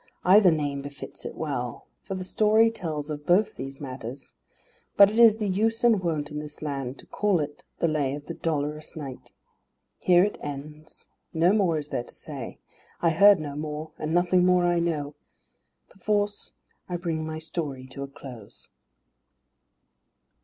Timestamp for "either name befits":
0.23-1.25